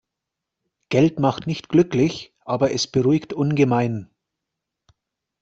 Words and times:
Geld 0.89 1.19
macht 1.19 1.45
nicht 1.45 1.69
glücklich, 1.69 2.33
aber 2.43 2.71
es 2.73 2.87
beruhigt 2.87 3.33
ungemein. 3.33 4.09